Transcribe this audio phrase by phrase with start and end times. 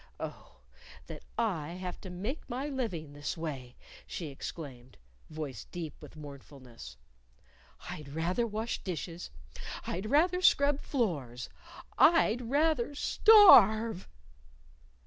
[0.19, 0.61] "Oh,
[1.05, 3.75] that I have to make my living in this way!"
[4.07, 4.97] she exclaimed,
[5.29, 6.97] voice deep with mournfulness.
[7.87, 9.29] "I'd rather wash dishes!
[9.85, 11.49] I'd rather scrub floors!
[11.99, 14.05] I'd rather _star r ve!